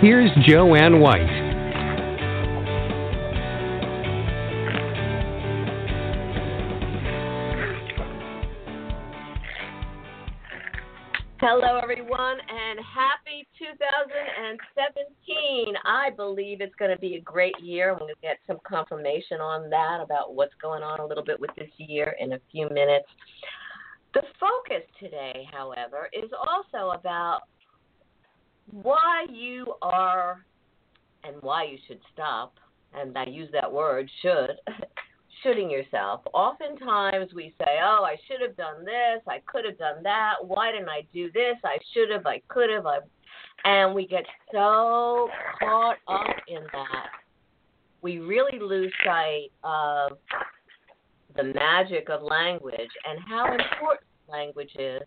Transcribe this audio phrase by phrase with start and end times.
[0.00, 1.26] Here's Jo Anne White.
[11.40, 15.74] Hello, everyone, and happy 2017.
[15.84, 17.90] I believe it's going to be a great year.
[17.90, 21.40] I'm going to get some confirmation on that about what's going on a little bit
[21.40, 23.08] with this year in a few minutes.
[24.14, 27.40] The focus today, however, is also about
[28.70, 30.44] why you are
[31.24, 32.54] and why you should stop.
[32.94, 34.56] And I use that word, should,
[35.42, 36.22] should-ing yourself.
[36.32, 40.72] Oftentimes we say, oh, I should have done this, I could have done that, why
[40.72, 41.56] didn't I do this?
[41.64, 43.00] I should have, I could have, I
[43.64, 45.28] and we get so
[45.60, 47.08] caught up in that
[48.02, 50.18] we really lose sight of
[51.36, 55.02] the magic of language and how important language is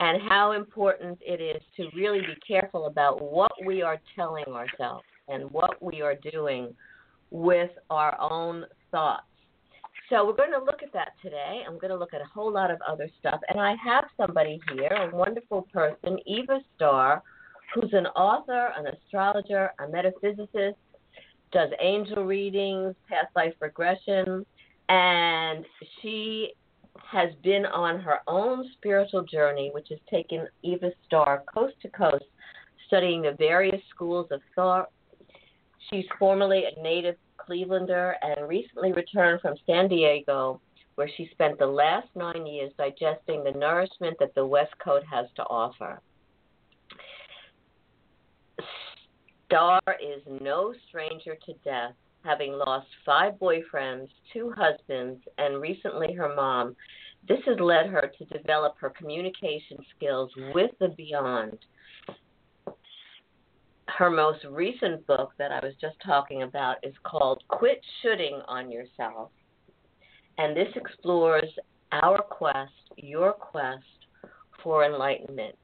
[0.00, 5.04] and how important it is to really be careful about what we are telling ourselves
[5.28, 6.74] and what we are doing
[7.30, 9.24] with our own thoughts.
[10.08, 11.62] So we're going to look at that today.
[11.66, 13.40] I'm going to look at a whole lot of other stuff.
[13.48, 17.22] And I have somebody here, a wonderful person, Eva Starr,
[17.74, 20.76] who's an author, an astrologer, a metaphysicist,
[21.52, 24.46] does angel readings, past life regression,
[24.88, 25.66] and
[26.00, 26.52] she
[27.10, 32.24] has been on her own spiritual journey, which has taken Eva Starr coast to coast,
[32.86, 34.90] studying the various schools of thought.
[35.88, 40.60] She's formerly a native Clevelander and recently returned from San Diego,
[40.96, 45.26] where she spent the last nine years digesting the nourishment that the West Coast has
[45.36, 46.00] to offer.
[49.46, 51.94] Starr is no stranger to death,
[52.28, 56.76] having lost five boyfriends, two husbands, and recently her mom.
[57.26, 61.58] This has led her to develop her communication skills with the beyond
[63.98, 68.70] her most recent book that I was just talking about is called Quit Should-ing on
[68.70, 69.30] Yourself.
[70.36, 71.50] And this explores
[71.90, 73.82] our quest, your quest
[74.62, 75.56] for enlightenment.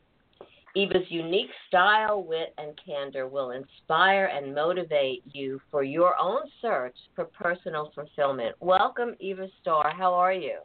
[0.76, 6.96] Eva's unique style, wit, and candor will inspire and motivate you for your own search
[7.14, 8.56] for personal fulfillment.
[8.60, 9.92] Welcome, Eva Starr.
[9.96, 10.58] How are you?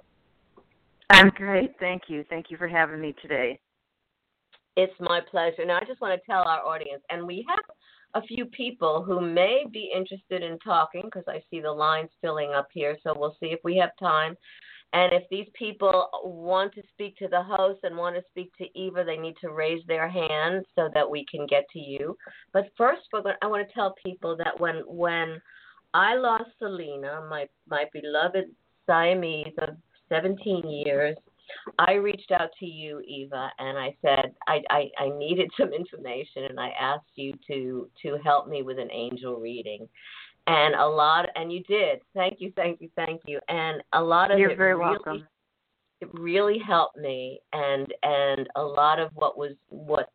[1.12, 1.76] I'm great.
[1.80, 2.26] Thank you.
[2.28, 3.60] Thank you for having me today.
[4.76, 5.66] It's my pleasure.
[5.66, 7.60] Now, I just want to tell our audience, and we have
[8.16, 12.52] a few people who may be interested in talking because I see the lines filling
[12.54, 12.98] up here.
[13.04, 14.36] So we'll see if we have time.
[14.94, 18.66] And if these people want to speak to the host and want to speak to
[18.80, 22.18] Eva, they need to raise their hand so that we can get to you.
[22.54, 25.40] But first, we're going, I want to tell people that when when
[25.94, 28.46] I lost Selena, my my beloved
[28.88, 29.76] Siamese of
[30.10, 31.16] 17 years,
[31.78, 36.46] I reached out to you, Eva, and I said I, I, I needed some information,
[36.50, 39.88] and I asked you to to help me with an angel reading,
[40.48, 42.00] and a lot, and you did.
[42.14, 45.28] Thank you, thank you, thank you, and a lot of you're it very really, welcome.
[46.02, 50.10] It really helped me, and and a lot of what was what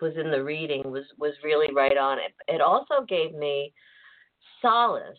[0.00, 2.32] was in the reading was was really right on it.
[2.48, 3.72] It also gave me
[4.60, 5.18] solace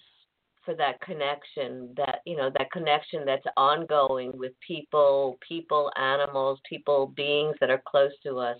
[0.66, 7.08] for that connection that you know that connection that's ongoing with people people animals people
[7.16, 8.58] beings that are close to us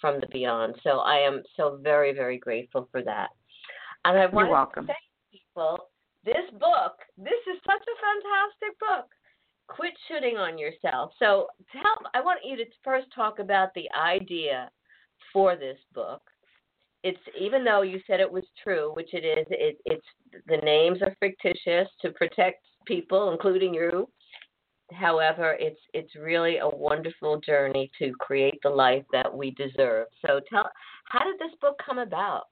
[0.00, 3.30] from the beyond so i am so very very grateful for that
[4.04, 4.86] and i want You're welcome.
[4.86, 4.96] to say
[5.32, 5.88] people
[6.24, 9.08] this book this is such a fantastic book
[9.68, 14.70] quit should-ing on yourself so tell i want you to first talk about the idea
[15.32, 16.22] for this book
[17.04, 20.06] it's even though you said it was true, which it is, it, it's
[20.46, 24.08] the names are fictitious to protect people, including you.
[24.92, 30.06] However, it's it's really a wonderful journey to create the life that we deserve.
[30.24, 30.70] So tell,
[31.06, 32.44] how did this book come about?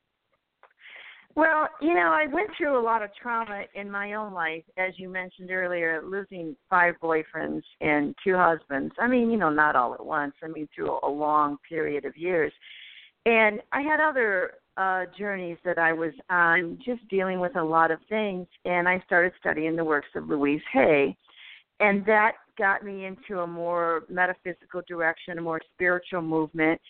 [1.36, 4.94] Well, you know, I went through a lot of trauma in my own life, as
[4.96, 8.92] you mentioned earlier, losing five boyfriends and two husbands.
[8.98, 10.34] I mean, you know, not all at once.
[10.42, 12.52] I mean, through a long period of years.
[13.26, 17.90] And I had other uh, journeys that I was on, just dealing with a lot
[17.90, 18.46] of things.
[18.64, 21.16] And I started studying the works of Louise Hay.
[21.78, 26.80] And that got me into a more metaphysical direction, a more spiritual movement.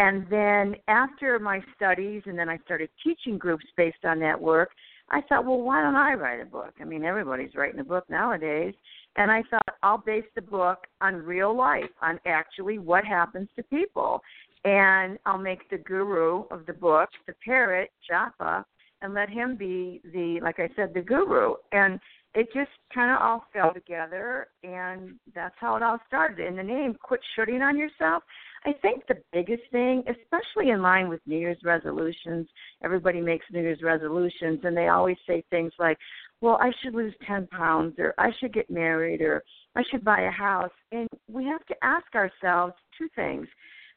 [0.00, 4.70] And then after my studies, and then I started teaching groups based on that work,
[5.10, 6.72] I thought, well, why don't I write a book?
[6.80, 8.72] I mean, everybody's writing a book nowadays.
[9.16, 13.62] And I thought, I'll base the book on real life, on actually what happens to
[13.64, 14.22] people.
[14.64, 18.64] And I'll make the guru of the book, the parrot, Japa,
[19.02, 21.54] and let him be the, like I said, the guru.
[21.72, 21.98] And
[22.34, 26.46] it just kind of all fell together, and that's how it all started.
[26.46, 28.22] And the name, Quit Should-ing on Yourself,
[28.64, 32.46] I think the biggest thing, especially in line with New Year's resolutions,
[32.84, 35.98] everybody makes New Year's resolutions, and they always say things like,
[36.40, 39.42] well, I should lose 10 pounds, or I should get married, or
[39.74, 40.70] I should buy a house.
[40.92, 43.48] And we have to ask ourselves two things.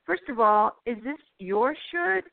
[0.06, 2.24] First of all, is this your should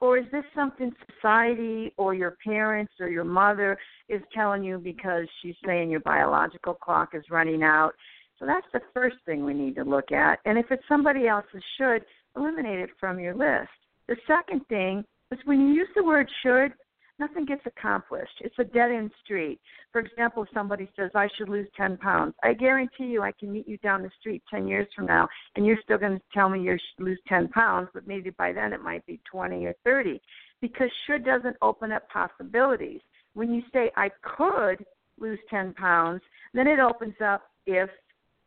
[0.00, 5.26] or is this something society or your parents or your mother is telling you because
[5.42, 7.92] she's saying your biological clock is running out?
[8.38, 10.38] So that's the first thing we need to look at.
[10.46, 12.04] And if it's somebody else's should,
[12.36, 13.70] eliminate it from your list.
[14.08, 16.72] The second thing is when you use the word should,
[17.20, 18.32] nothing gets accomplished.
[18.40, 19.60] It's a dead end street.
[19.92, 23.52] For example, if somebody says, I should lose 10 pounds, I guarantee you I can
[23.52, 26.48] meet you down the street 10 years from now, and you're still going to tell
[26.48, 29.74] me you should lose 10 pounds, but maybe by then it might be 20 or
[29.84, 30.20] 30.
[30.60, 33.00] Because should doesn't open up possibilities.
[33.34, 34.84] When you say, I could
[35.18, 36.22] lose 10 pounds,
[36.54, 37.90] then it opens up if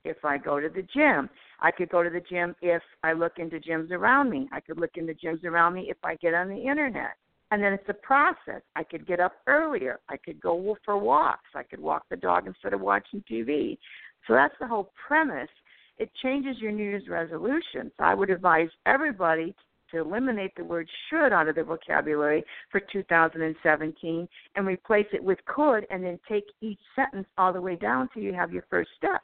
[0.05, 1.29] if I go to the gym.
[1.61, 4.49] I could go to the gym if I look into gyms around me.
[4.51, 7.15] I could look into gyms around me if I get on the internet.
[7.53, 8.63] And then it's a process.
[8.75, 9.99] I could get up earlier.
[10.09, 11.51] I could go for walks.
[11.53, 13.77] I could walk the dog instead of watching TV.
[14.25, 15.51] So that's the whole premise.
[15.99, 17.91] It changes your New Year's resolutions.
[17.99, 19.53] I would advise everybody
[19.91, 25.37] to eliminate the word should out of their vocabulary for 2017 and replace it with
[25.45, 28.89] could and then take each sentence all the way down till you have your first
[28.97, 29.21] step.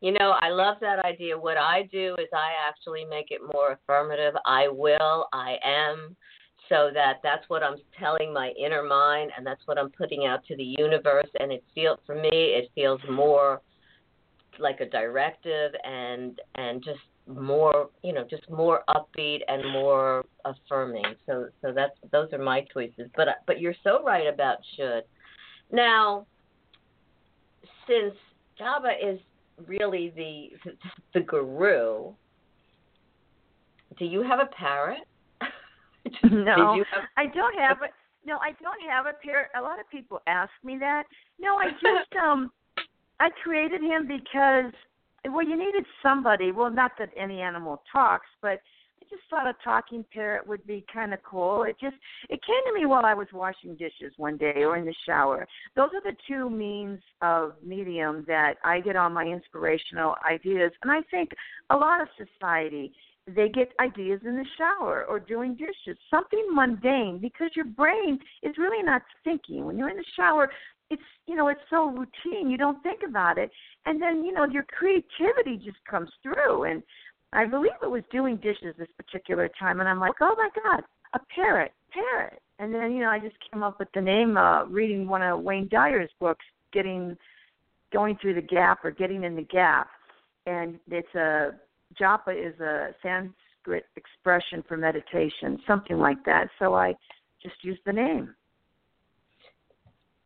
[0.00, 1.36] You know, I love that idea.
[1.36, 4.32] What I do is I actually make it more affirmative.
[4.46, 6.16] I will, I am
[6.68, 10.44] so that that's what I'm telling my inner mind and that's what I'm putting out
[10.46, 13.60] to the universe and it feels for me it feels more
[14.58, 21.04] like a directive and and just more you know just more upbeat and more affirming.
[21.26, 23.10] So so that's those are my choices.
[23.16, 25.02] But but you're so right about should.
[25.72, 26.26] Now
[27.86, 28.14] since
[28.60, 29.18] Japa is
[29.66, 30.72] really the
[31.12, 32.12] the guru
[33.98, 35.06] do you have a parrot
[36.24, 37.04] no, have...
[37.16, 37.90] I don't have it.
[38.26, 39.50] No, I don't have a pair.
[39.56, 41.04] A lot of people ask me that.
[41.38, 42.50] No, I just um,
[43.20, 44.72] I created him because
[45.30, 46.52] well, you needed somebody.
[46.52, 48.60] Well, not that any animal talks, but
[49.00, 51.62] I just thought a talking parrot would be kind of cool.
[51.64, 51.96] It just
[52.28, 55.46] it came to me while I was washing dishes one day or in the shower.
[55.76, 60.90] Those are the two means of medium that I get all my inspirational ideas, and
[60.90, 61.30] I think
[61.70, 62.92] a lot of society
[63.26, 68.58] they get ideas in the shower or doing dishes, something mundane because your brain is
[68.58, 69.64] really not thinking.
[69.64, 70.50] When you're in the shower,
[70.90, 73.50] it's you know, it's so routine, you don't think about it.
[73.86, 76.82] And then, you know, your creativity just comes through and
[77.32, 80.82] I believe it was doing dishes this particular time and I'm like, Oh my God,
[81.14, 84.64] a parrot, parrot and then, you know, I just came up with the name, uh,
[84.66, 87.16] reading one of Wayne Dyer's books, getting
[87.92, 89.88] going through the gap or getting in the gap.
[90.46, 91.52] And it's a
[92.00, 96.48] japa is a Sanskrit expression for meditation, something like that.
[96.58, 96.94] So I
[97.42, 98.34] just used the name.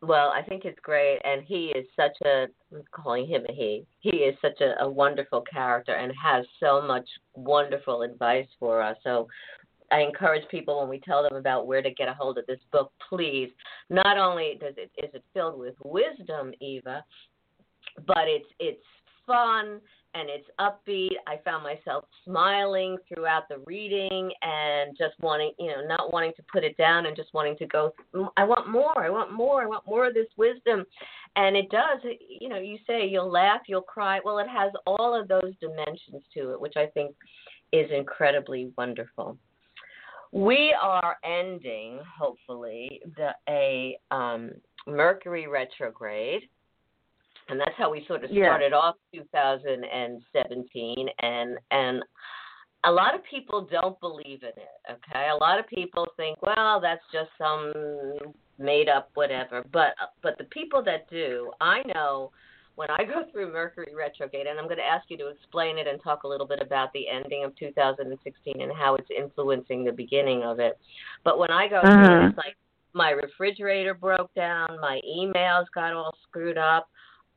[0.00, 3.84] Well, I think it's great, and he is such a I'm calling him a he.
[3.98, 8.96] He is such a, a wonderful character and has so much wonderful advice for us.
[9.02, 9.26] So
[9.90, 12.60] I encourage people when we tell them about where to get a hold of this
[12.70, 13.50] book, please.
[13.90, 17.04] Not only does it is it filled with wisdom, Eva,
[18.06, 18.84] but it's it's
[19.26, 19.80] fun
[20.18, 21.16] and it's upbeat.
[21.26, 26.42] I found myself smiling throughout the reading and just wanting, you know, not wanting to
[26.52, 27.94] put it down and just wanting to go.
[28.36, 29.04] I want more.
[29.04, 29.62] I want more.
[29.62, 30.84] I want more of this wisdom.
[31.36, 34.20] And it does, you know, you say you'll laugh, you'll cry.
[34.24, 37.14] Well, it has all of those dimensions to it, which I think
[37.72, 39.38] is incredibly wonderful.
[40.32, 44.50] We are ending, hopefully, the a um,
[44.86, 46.42] Mercury retrograde
[47.48, 48.76] and that's how we sort of started yeah.
[48.76, 52.02] off 2017 and and
[52.84, 56.80] a lot of people don't believe in it okay a lot of people think well
[56.80, 57.72] that's just some
[58.58, 62.30] made up whatever but but the people that do i know
[62.76, 65.86] when i go through mercury retrograde and i'm going to ask you to explain it
[65.86, 69.92] and talk a little bit about the ending of 2016 and how it's influencing the
[69.92, 70.78] beginning of it
[71.24, 72.06] but when i go uh-huh.
[72.06, 72.56] through it it's like
[72.94, 76.88] my refrigerator broke down my emails got all screwed up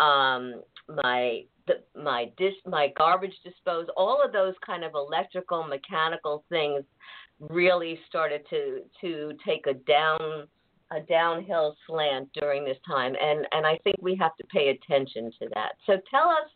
[0.02, 6.44] um, my the, my dish, my garbage dispose, all of those kind of electrical, mechanical
[6.50, 6.84] things
[7.40, 10.48] really started to to take a down
[10.92, 15.32] a downhill slant during this time, and and I think we have to pay attention
[15.40, 15.74] to that.
[15.86, 16.50] So tell us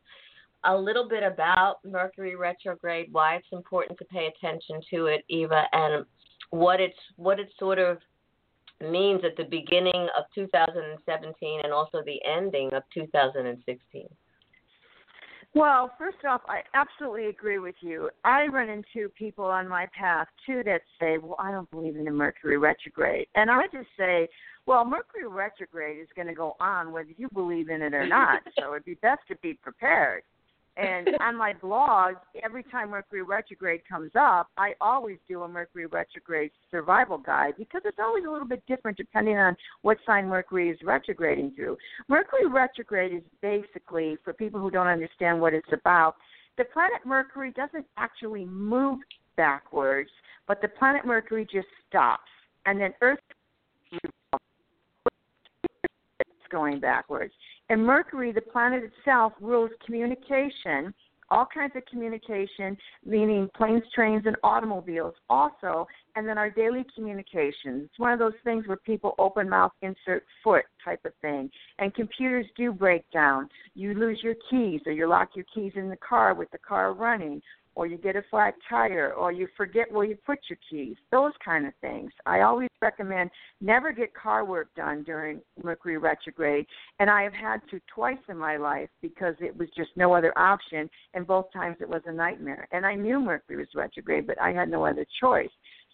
[0.65, 5.63] a little bit about Mercury retrograde, why it's important to pay attention to it, Eva,
[5.71, 6.05] and
[6.49, 7.99] what it's what it sort of
[8.81, 14.07] means at the beginning of 2017 and also the ending of 2016.
[15.53, 18.09] Well, first off, I absolutely agree with you.
[18.25, 22.03] I run into people on my path too that say, "Well, I don't believe in
[22.03, 24.27] the Mercury retrograde," and I just say,
[24.65, 28.43] "Well, Mercury retrograde is going to go on whether you believe in it or not,
[28.59, 30.23] so it'd be best to be prepared."
[30.77, 35.85] And on my blog, every time Mercury retrograde comes up, I always do a Mercury
[35.85, 40.69] retrograde survival guide because it's always a little bit different depending on what sign Mercury
[40.69, 41.77] is retrograding through.
[42.07, 46.15] Mercury retrograde is basically, for people who don't understand what it's about,
[46.57, 48.99] the planet Mercury doesn't actually move
[49.35, 50.09] backwards,
[50.47, 52.21] but the planet Mercury just stops.
[52.65, 53.19] And then Earth
[53.91, 54.11] is
[56.49, 57.33] going backwards.
[57.69, 60.93] And Mercury, the planet itself, rules communication,
[61.29, 67.85] all kinds of communication, meaning planes, trains, and automobiles also, and then our daily communications.
[67.85, 71.49] It's one of those things where people open mouth, insert foot type of thing.
[71.79, 73.49] And computers do break down.
[73.73, 76.93] You lose your keys or you lock your keys in the car with the car
[76.93, 77.41] running
[77.75, 81.33] or you get a flat tire, or you forget where you put your keys, those
[81.43, 82.11] kind of things.
[82.25, 83.29] I always recommend
[83.61, 86.65] never get car work done during Mercury retrograde,
[86.99, 90.35] and I have had to twice in my life because it was just no other
[90.37, 92.67] option, and both times it was a nightmare.
[92.71, 95.49] And I knew Mercury was retrograde, but I had no other choice.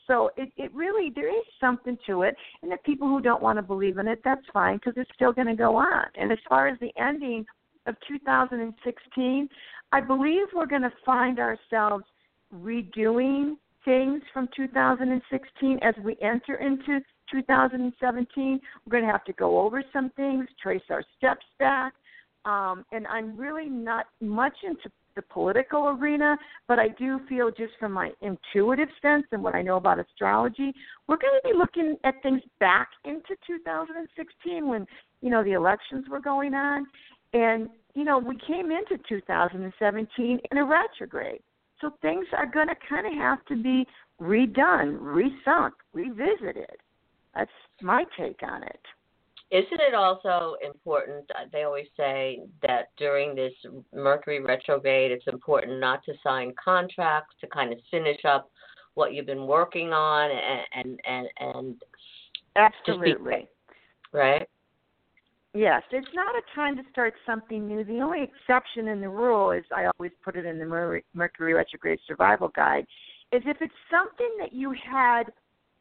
[0.07, 3.57] So it, it really there is something to it, and the people who don't want
[3.57, 6.05] to believe in it, that's fine because it's still going to go on.
[6.15, 7.45] And as far as the ending
[7.85, 9.49] of 2016,
[9.91, 12.05] I believe we're going to find ourselves
[12.53, 16.99] redoing things from 2016 as we enter into
[17.31, 18.59] 2017.
[18.85, 21.93] We're going to have to go over some things, trace our steps back.
[22.45, 27.73] Um, and I'm really not much into the political arena, but I do feel just
[27.79, 30.73] from my intuitive sense and what I know about astrology,
[31.07, 34.85] we're going to be looking at things back into 2016 when,
[35.21, 36.87] you know, the elections were going on.
[37.33, 41.41] And you know, we came into 2017 in a retrograde.
[41.81, 43.85] So things are going to kind of have to be
[44.21, 46.77] redone, resunk, revisited.
[47.35, 48.79] That's my take on it.
[49.51, 51.29] Isn't it also important?
[51.31, 53.51] Uh, they always say that during this
[53.93, 58.49] Mercury retrograde, it's important not to sign contracts to kind of finish up
[58.93, 61.81] what you've been working on and and and, and
[62.55, 63.47] absolutely
[64.11, 64.47] right
[65.53, 67.83] Yes, it's not a time to start something new.
[67.83, 71.99] The only exception in the rule is I always put it in the Mercury retrograde
[72.07, 72.85] survival guide
[73.33, 75.23] is if it's something that you had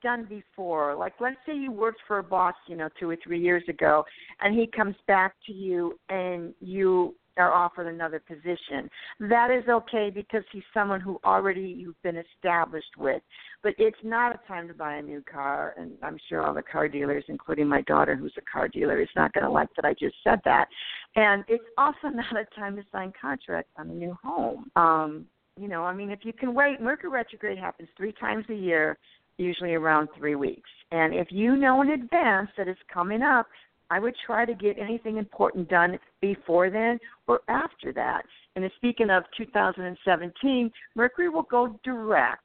[0.02, 0.96] done before.
[0.96, 4.04] Like let's say you worked for a boss, you know, 2 or 3 years ago
[4.40, 8.88] and he comes back to you and you are offered another position.
[9.20, 13.22] That is okay because he's someone who already you've been established with.
[13.62, 16.62] But it's not a time to buy a new car, and I'm sure all the
[16.62, 19.84] car dealers, including my daughter who's a car dealer, is not going to like that
[19.84, 20.68] I just said that.
[21.16, 24.70] And it's also not a time to sign contracts on a new home.
[24.76, 25.26] Um,
[25.58, 28.96] you know, I mean, if you can wait, Mercury retrograde happens three times a year,
[29.36, 30.70] usually around three weeks.
[30.92, 33.46] And if you know in advance that it's coming up,
[33.90, 38.22] I would try to get anything important done before then or after that.
[38.56, 42.42] And speaking of 2017, Mercury will go direct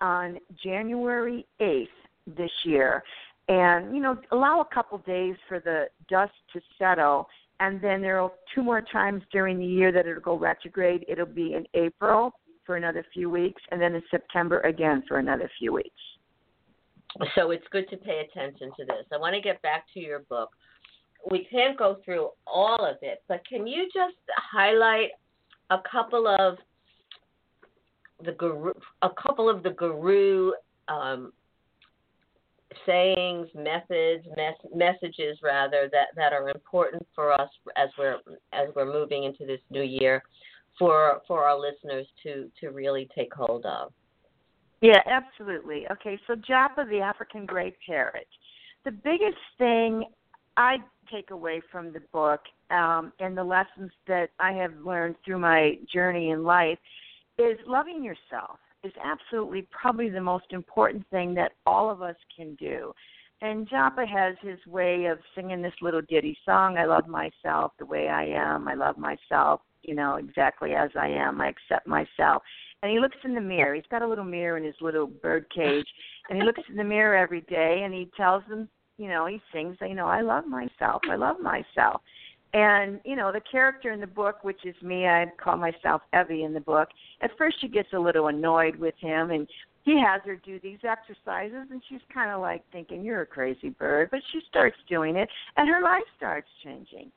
[0.00, 1.86] on January 8th
[2.36, 3.02] this year.
[3.48, 7.28] And, you know, allow a couple days for the dust to settle.
[7.60, 11.04] And then there are two more times during the year that it'll go retrograde.
[11.08, 12.32] It'll be in April
[12.64, 15.90] for another few weeks, and then in September again for another few weeks.
[17.36, 19.06] So it's good to pay attention to this.
[19.12, 20.50] I want to get back to your book
[21.30, 25.10] we can't go through all of it, but can you just highlight
[25.70, 26.58] a couple of
[28.24, 30.52] the guru, a couple of the guru
[30.88, 31.32] um,
[32.86, 38.18] sayings, methods, mes- messages rather that that are important for us as we're
[38.52, 40.22] as we're moving into this new year
[40.78, 43.92] for for our listeners to to really take hold of.
[44.84, 45.86] Yeah, absolutely.
[45.90, 48.26] Okay, so Japa the African gray parrot.
[48.84, 50.04] The biggest thing
[50.58, 50.76] I
[51.10, 55.78] take away from the book um, and the lessons that I have learned through my
[55.90, 56.76] journey in life
[57.38, 62.54] is loving yourself is absolutely probably the most important thing that all of us can
[62.56, 62.92] do.
[63.40, 66.76] And Japa has his way of singing this little ditty song.
[66.76, 68.68] I love myself the way I am.
[68.68, 71.40] I love myself you know, exactly as I am.
[71.40, 72.42] I accept myself.
[72.84, 73.74] And he looks in the mirror.
[73.74, 75.86] He's got a little mirror in his little bird cage,
[76.28, 79.40] and he looks in the mirror every day, and he tells them, you know, he
[79.54, 81.00] sings, you know, I love myself.
[81.10, 82.02] I love myself.
[82.52, 86.44] And you know, the character in the book, which is me, I call myself Evie
[86.44, 86.90] in the book.
[87.22, 89.48] At first, she gets a little annoyed with him, and
[89.84, 93.70] he has her do these exercises, and she's kind of like thinking, "You're a crazy
[93.70, 97.10] bird," but she starts doing it, and her life starts changing.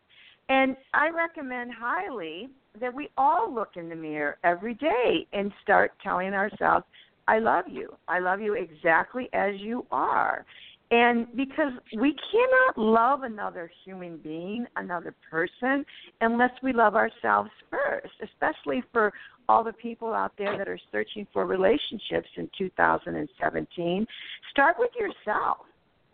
[0.47, 5.91] And I recommend highly that we all look in the mirror every day and start
[6.03, 6.85] telling ourselves,
[7.27, 7.93] I love you.
[8.07, 10.45] I love you exactly as you are.
[10.89, 15.85] And because we cannot love another human being, another person,
[16.21, 19.11] unless we love ourselves first, especially for
[19.49, 24.07] all the people out there that are searching for relationships in 2017.
[24.51, 25.57] Start with yourself.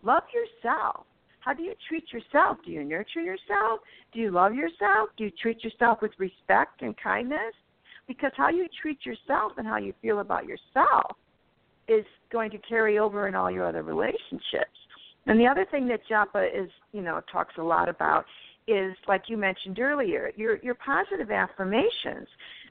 [0.02, 1.06] Love yourself.
[1.44, 2.58] How do you treat yourself?
[2.66, 3.82] Do you nurture yourself?
[4.14, 5.10] Do you love yourself?
[5.18, 7.54] Do you treat yourself with respect and kindness?
[8.08, 11.18] Because how you treat yourself and how you feel about yourself
[11.88, 14.78] is going to carry over in all your other relationships.
[15.26, 18.26] And the other thing that Japa is, you know, talks a lot about
[18.68, 22.28] is like you mentioned earlier, your your positive affirmations.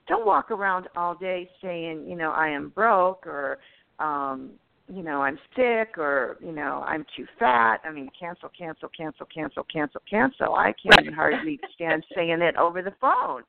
[0.08, 3.58] Don't walk around all day saying, you know, I am broke or
[3.98, 4.50] um,
[4.88, 7.78] you know, I'm sick or, you know, I'm too fat.
[7.84, 10.54] I mean, cancel, cancel, cancel, cancel, cancel, cancel.
[10.54, 13.42] I can't even hardly stand saying it over the phone.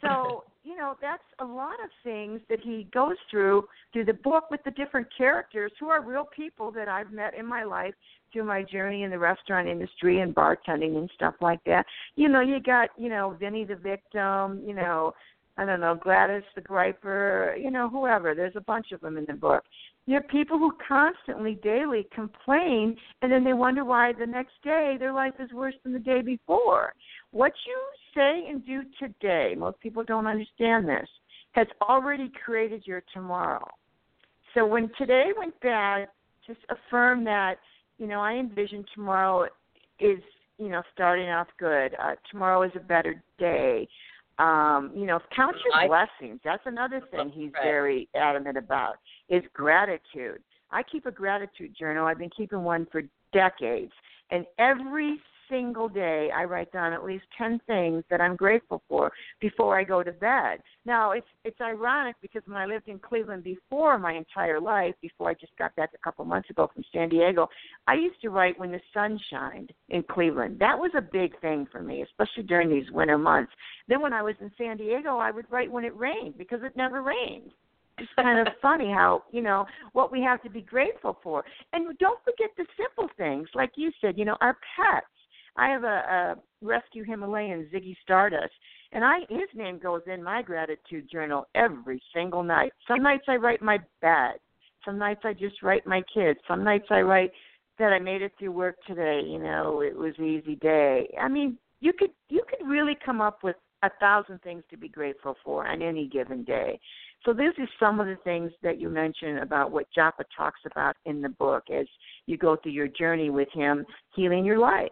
[0.00, 4.50] So, you know, that's a lot of things that he goes through through the book
[4.50, 7.94] with the different characters who are real people that I've met in my life
[8.32, 11.84] through my journey in the restaurant industry and bartending and stuff like that.
[12.16, 15.12] You know, you got, you know, Vinny the victim, you know,
[15.56, 18.34] I don't know, Gladys the griper, you know, whoever.
[18.34, 19.62] There's a bunch of them in the book.
[20.06, 24.96] You have people who constantly, daily complain, and then they wonder why the next day
[24.98, 26.92] their life is worse than the day before.
[27.30, 27.78] What you
[28.14, 31.08] say and do today, most people don't understand this,
[31.52, 33.66] has already created your tomorrow.
[34.52, 36.08] So when today went bad,
[36.46, 37.56] just affirm that,
[37.98, 39.46] you know, I envision tomorrow
[40.00, 40.20] is,
[40.58, 41.94] you know, starting off good.
[42.00, 43.88] Uh, tomorrow is a better day.
[44.38, 46.40] Um, you know, count your I, blessings.
[46.44, 47.62] That's another thing he's right.
[47.62, 48.96] very adamant about
[49.28, 50.42] is gratitude.
[50.70, 52.06] I keep a gratitude journal.
[52.06, 53.92] I've been keeping one for decades.
[54.30, 55.18] And every
[55.54, 59.84] single day I write down at least 10 things that I'm grateful for before I
[59.84, 60.58] go to bed.
[60.84, 65.30] Now, it's it's ironic because when I lived in Cleveland before my entire life, before
[65.30, 67.48] I just got back a couple months ago from San Diego,
[67.86, 70.58] I used to write when the sun shined in Cleveland.
[70.58, 73.52] That was a big thing for me, especially during these winter months.
[73.88, 76.76] Then when I was in San Diego, I would write when it rained because it
[76.76, 77.52] never rained
[77.98, 81.96] it's kind of funny how you know what we have to be grateful for and
[81.98, 85.06] don't forget the simple things like you said you know our pets
[85.56, 88.52] I have a, a rescue Himalayan Ziggy Stardust,
[88.92, 92.72] and I his name goes in my gratitude journal every single night.
[92.88, 94.34] Some nights I write my bed.
[94.84, 96.38] Some nights I just write my kids.
[96.46, 97.32] Some nights I write
[97.78, 99.22] that I made it through work today.
[99.24, 101.08] You know, it was an easy day.
[101.20, 104.88] I mean, you could you could really come up with a thousand things to be
[104.88, 106.80] grateful for on any given day.
[107.24, 110.96] So this is some of the things that you mentioned about what Japa talks about
[111.04, 111.86] in the book as
[112.26, 114.90] you go through your journey with him, healing your life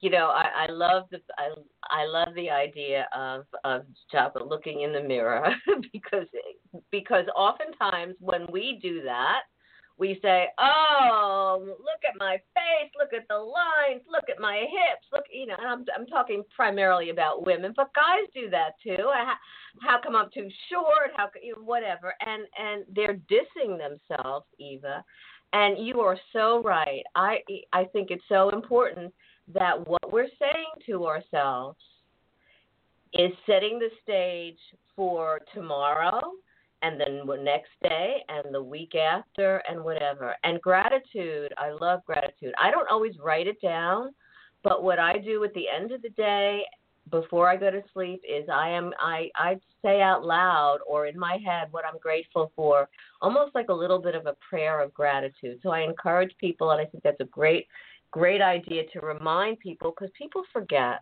[0.00, 1.50] you know, I, I love the I,
[1.90, 3.82] I love the idea of of
[4.46, 5.54] looking in the mirror
[5.92, 6.26] because
[6.90, 9.42] because oftentimes when we do that,
[9.98, 15.06] we say, "Oh, look at my face, look at the lines, look at my hips,
[15.12, 19.10] look." You know, I'm I'm talking primarily about women, but guys do that too.
[19.12, 19.34] How,
[19.82, 21.10] how come I'm too short?
[21.14, 25.04] How you know, whatever, and and they're dissing themselves, Eva.
[25.52, 27.02] And you are so right.
[27.14, 27.40] I
[27.74, 29.12] I think it's so important
[29.54, 31.78] that what we're saying to ourselves
[33.14, 34.58] is setting the stage
[34.94, 36.20] for tomorrow
[36.82, 40.34] and then the next day and the week after and whatever.
[40.44, 42.54] And gratitude, I love gratitude.
[42.60, 44.10] I don't always write it down,
[44.62, 46.62] but what I do at the end of the day
[47.10, 51.18] before I go to sleep is I am I I say out loud or in
[51.18, 52.88] my head what I'm grateful for,
[53.20, 55.58] almost like a little bit of a prayer of gratitude.
[55.62, 57.66] So I encourage people and I think that's a great
[58.10, 61.00] great idea to remind people because people forget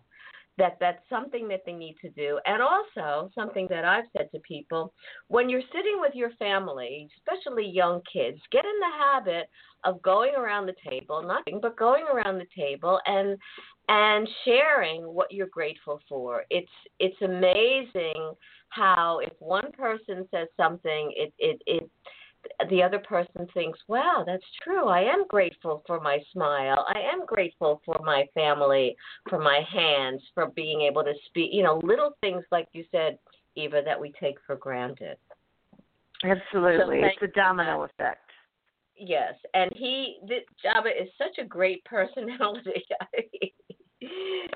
[0.59, 2.37] that that's something that they need to do.
[2.45, 4.93] And also, something that I've said to people
[5.29, 9.49] when you're sitting with your family, especially young kids, get in the habit
[9.85, 13.37] of going around the table, nothing but going around the table and
[13.87, 16.43] and sharing what you're grateful for.
[16.49, 16.67] It's
[16.99, 18.33] it's amazing
[18.67, 21.89] how if one person says something, it it it
[22.69, 24.87] the other person thinks, wow, that's true.
[24.87, 26.85] I am grateful for my smile.
[26.87, 28.95] I am grateful for my family,
[29.29, 31.51] for my hands, for being able to speak.
[31.53, 33.17] You know, little things like you said,
[33.55, 35.17] Eva, that we take for granted.
[36.23, 37.01] Absolutely.
[37.01, 38.29] So it's a domino effect.
[38.95, 40.19] Yes, and he,
[40.63, 42.83] Japa is such a great personality.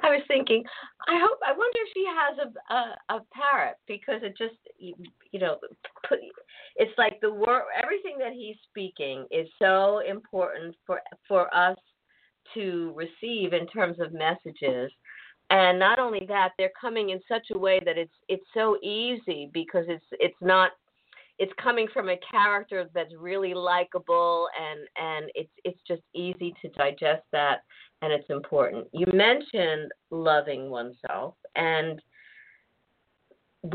[0.04, 0.64] I was thinking,
[1.08, 4.96] I hope, I wonder if she has a a, a parrot because it just, you
[5.32, 5.58] you know,
[6.76, 11.78] it's like the word, everything that he's speaking is so important for for us
[12.54, 14.92] to receive in terms of messages.
[15.50, 19.50] And not only that, they're coming in such a way that it's it's so easy
[19.54, 20.72] because it's it's not
[21.40, 26.70] it's coming from a character that's really likable and and it's it's just easy to
[26.70, 27.64] digest that
[28.02, 28.88] and it's important.
[28.92, 32.02] You mentioned loving oneself and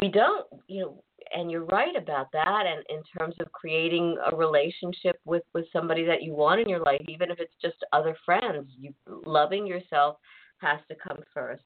[0.01, 1.03] we don't, you know,
[1.35, 6.05] and you're right about that and in terms of creating a relationship with with somebody
[6.05, 8.95] that you want in your life even if it's just other friends you
[9.27, 10.17] loving yourself
[10.59, 11.65] has to come first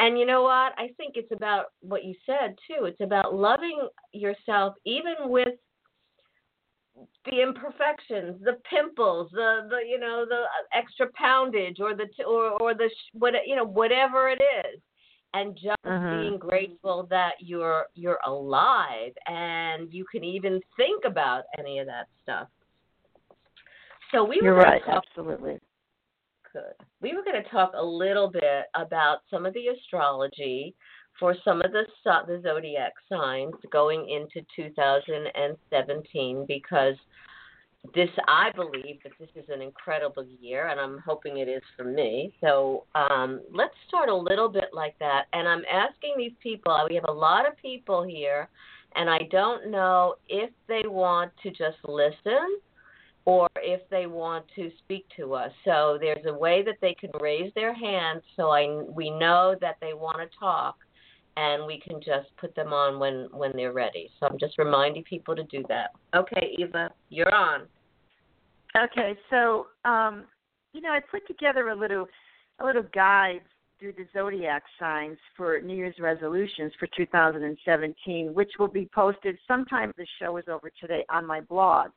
[0.00, 3.88] and you know what i think it's about what you said too it's about loving
[4.12, 5.54] yourself even with
[7.24, 10.42] the imperfections, the pimples, the the you know the
[10.76, 14.80] extra poundage or the or or the what you know whatever it is,
[15.34, 16.20] and just uh-huh.
[16.20, 22.08] being grateful that you're you're alive and you can even think about any of that
[22.22, 22.48] stuff.
[24.12, 25.58] So we you're were right, talk, absolutely.
[26.52, 26.74] Good.
[27.00, 30.74] We were going to talk a little bit about some of the astrology
[31.18, 31.84] for some of the
[32.26, 36.96] the zodiac signs going into 2017 because
[37.94, 41.84] this I believe that this is an incredible year and I'm hoping it is for
[41.84, 42.32] me.
[42.40, 45.26] So um, let's start a little bit like that.
[45.32, 46.76] And I'm asking these people.
[46.88, 48.48] We have a lot of people here,
[48.96, 52.58] and I don't know if they want to just listen
[53.24, 55.52] or if they want to speak to us.
[55.64, 59.76] So there's a way that they can raise their hand so I we know that
[59.80, 60.76] they want to talk
[61.36, 64.10] and we can just put them on when when they're ready.
[64.18, 65.90] So I'm just reminding people to do that.
[66.14, 67.66] Okay, Eva, you're on.
[68.76, 70.24] Okay, so um,
[70.72, 72.06] you know, I put together a little
[72.60, 73.40] a little guide
[73.78, 79.90] through the zodiac signs for New Year's resolutions for 2017, which will be posted sometime
[79.96, 81.90] the show is over today on my blog.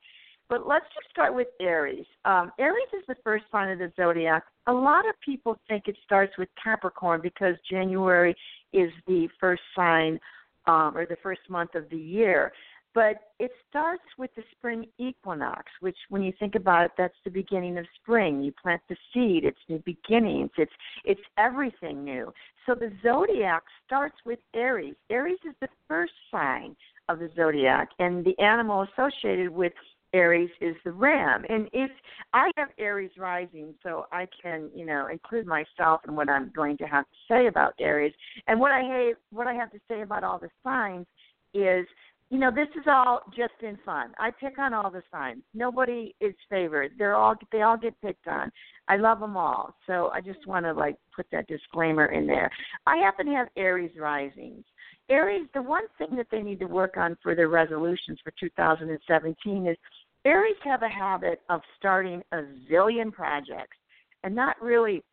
[0.54, 2.06] But let's just start with Aries.
[2.26, 4.44] Um, Aries is the first sign of the zodiac.
[4.68, 8.36] A lot of people think it starts with Capricorn because January
[8.72, 10.20] is the first sign
[10.68, 12.52] um, or the first month of the year.
[12.94, 17.32] But it starts with the spring equinox, which, when you think about it, that's the
[17.32, 18.44] beginning of spring.
[18.44, 20.52] You plant the seed; it's new beginnings.
[20.60, 20.72] It's
[21.04, 22.32] it's everything new.
[22.68, 24.94] So the zodiac starts with Aries.
[25.10, 26.76] Aries is the first sign
[27.10, 29.74] of the zodiac, and the animal associated with
[30.13, 31.43] Aries is the ram.
[31.49, 31.91] And if
[32.34, 36.78] I have Aries rising, so I can, you know, include myself in what I'm going
[36.78, 38.13] to have to say about Aries.
[38.47, 41.08] And what I have, what I have to say about all the signs
[41.54, 41.86] is,
[42.30, 44.12] you know, this is all just in fun.
[44.17, 45.43] I pick on all the signs.
[45.54, 46.91] Nobody is favored.
[46.97, 48.52] They're all they all get picked on.
[48.88, 49.76] I love them all.
[49.86, 52.49] So I just want to like put that disclaimer in there.
[52.88, 54.63] I happen to have Aries risings.
[55.10, 59.67] Aries, the one thing that they need to work on for their resolutions for 2017
[59.67, 59.78] is
[60.25, 63.77] Aries have a habit of starting a zillion projects
[64.23, 65.03] and not really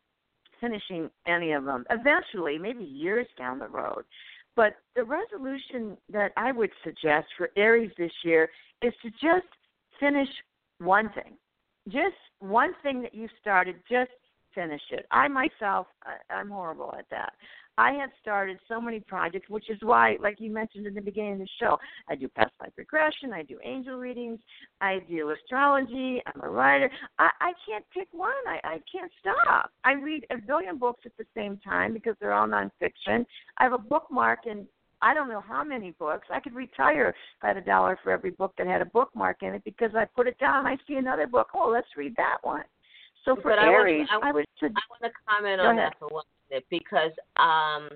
[0.59, 1.85] finishing any of them.
[1.89, 4.03] Eventually, maybe years down the road.
[4.55, 8.49] But the resolution that I would suggest for Aries this year
[8.81, 9.47] is to just
[9.99, 10.29] finish
[10.79, 11.33] one thing.
[11.87, 14.11] Just one thing that you started, just
[14.53, 15.07] finish it.
[15.11, 17.33] I myself, I, I'm horrible at that.
[17.81, 21.33] I have started so many projects, which is why, like you mentioned in the beginning
[21.33, 24.39] of the show, I do past life regression, I do angel readings,
[24.81, 26.91] I do astrology, I'm a writer.
[27.17, 28.29] I, I can't pick one.
[28.47, 29.71] I, I can't stop.
[29.83, 33.25] I read a billion books at the same time because they're all nonfiction.
[33.57, 34.67] I have a bookmark and
[35.01, 36.27] I don't know how many books.
[36.31, 39.63] I could retire had a dollar for every book that had a bookmark in it
[39.65, 41.47] because I put it down I see another book.
[41.55, 42.63] Oh, let's read that one.
[43.25, 44.69] So for but Aries, I, want, I, I.
[44.69, 47.89] I want to comment on that for one minute because um,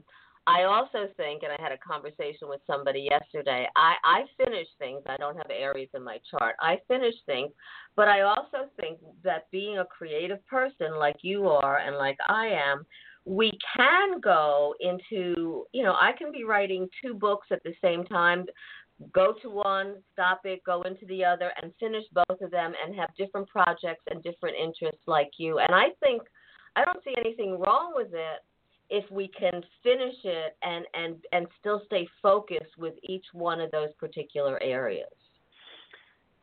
[0.48, 3.68] I also think, and I had a conversation with somebody yesterday.
[3.76, 5.02] I I finish things.
[5.08, 6.56] I don't have Aries in my chart.
[6.60, 7.52] I finish things,
[7.96, 12.48] but I also think that being a creative person like you are and like I
[12.48, 12.86] am,
[13.26, 15.66] we can go into.
[15.74, 18.46] You know, I can be writing two books at the same time
[19.14, 22.96] go to one, stop it, go into the other, and finish both of them and
[22.96, 25.60] have different projects and different interests like you.
[25.60, 26.22] And I think
[26.76, 28.42] I don't see anything wrong with it
[28.90, 33.72] if we can finish it and and and still stay focused with each one of
[33.72, 35.10] those particular areas.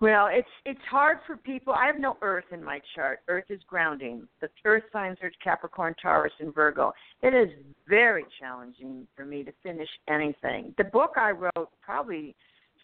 [0.02, 1.72] Well, it's it's hard for people.
[1.72, 3.20] I have no Earth in my chart.
[3.28, 4.26] Earth is grounding.
[4.40, 6.92] The Earth signs are Capricorn, Taurus, and Virgo.
[7.22, 7.50] It is
[7.88, 10.74] very challenging for me to finish anything.
[10.76, 12.34] The book I wrote probably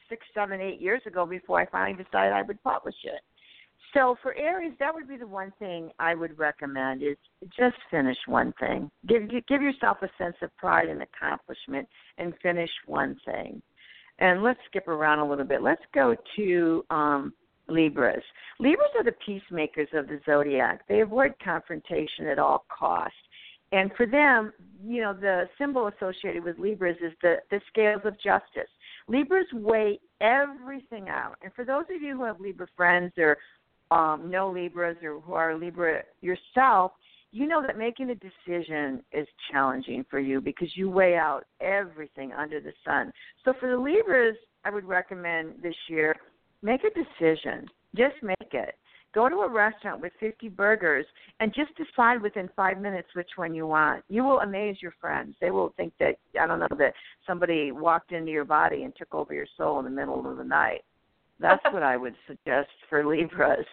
[0.08, 3.20] six, seven, eight years ago before I finally decided I would publish it.
[3.94, 7.16] So for Aries, that would be the one thing I would recommend is
[7.58, 8.92] just finish one thing.
[9.08, 13.60] Give give yourself a sense of pride and accomplishment and finish one thing.
[14.18, 15.62] And let's skip around a little bit.
[15.62, 17.32] Let's go to um,
[17.68, 18.22] Libras.
[18.58, 20.86] Libras are the peacemakers of the zodiac.
[20.88, 23.16] They avoid confrontation at all costs.
[23.70, 24.52] And for them,
[24.82, 28.70] you know, the symbol associated with Libras is the, the scales of justice.
[29.08, 31.36] Libras weigh everything out.
[31.42, 33.36] And for those of you who have Libra friends or
[33.90, 36.92] um, know Libras or who are Libra yourself,
[37.30, 42.32] you know that making a decision is challenging for you because you weigh out everything
[42.32, 43.12] under the sun.
[43.44, 46.16] So for the Libras, I would recommend this year
[46.62, 47.66] make a decision.
[47.96, 48.74] Just make it.
[49.14, 51.06] Go to a restaurant with 50 burgers
[51.40, 54.04] and just decide within five minutes which one you want.
[54.08, 55.34] You will amaze your friends.
[55.40, 56.92] They will think that, I don't know, that
[57.26, 60.44] somebody walked into your body and took over your soul in the middle of the
[60.44, 60.82] night.
[61.40, 63.66] That's what I would suggest for Libras.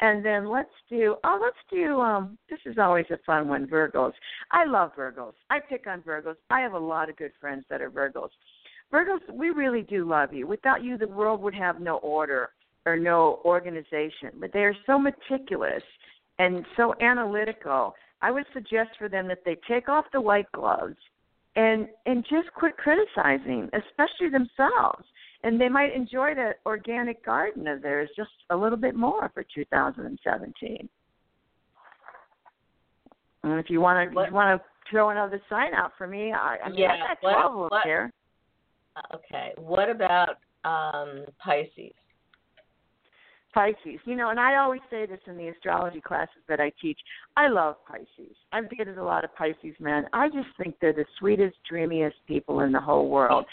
[0.00, 4.12] And then let's do oh let's do um this is always a fun one, Virgos.
[4.50, 5.34] I love Virgos.
[5.50, 6.36] I pick on Virgos.
[6.50, 8.30] I have a lot of good friends that are Virgos.
[8.92, 10.46] Virgos, we really do love you.
[10.46, 12.50] Without you the world would have no order
[12.84, 14.30] or no organization.
[14.38, 15.82] But they are so meticulous
[16.38, 17.94] and so analytical.
[18.20, 20.96] I would suggest for them that they take off the white gloves
[21.54, 25.04] and and just quit criticizing, especially themselves
[25.44, 29.44] and they might enjoy that organic garden of theirs just a little bit more for
[29.54, 30.88] 2017.
[33.44, 36.58] And if you want to, you want to throw another sign out for me, I,
[36.64, 38.12] I mean, yeah, I got 12 what, what, here.
[39.14, 41.92] Okay, what about um Pisces?
[43.52, 44.00] Pisces.
[44.04, 46.98] You know, and I always say this in the astrology classes that I teach.
[47.36, 48.36] I love Pisces.
[48.52, 50.06] I've dated a lot of Pisces men.
[50.12, 53.44] I just think they're the sweetest, dreamiest people in the whole world.